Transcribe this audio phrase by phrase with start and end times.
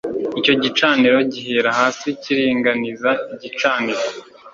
[0.39, 4.05] icyo gicaniro gihera hasi kiringaniza igicaniro